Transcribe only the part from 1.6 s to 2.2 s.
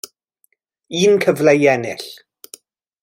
i ennill.